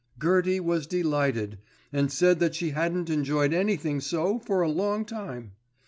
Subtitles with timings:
[0.19, 1.59] Gertie was delighted,
[1.93, 5.51] and said that she hadn't enjoyed anything so for a long time.